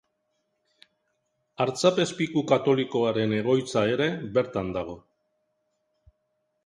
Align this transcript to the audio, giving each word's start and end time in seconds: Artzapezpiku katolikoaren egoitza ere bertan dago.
Artzapezpiku 1.65 2.43
katolikoaren 2.53 3.37
egoitza 3.43 3.87
ere 3.97 4.09
bertan 4.39 4.73
dago. 4.79 4.97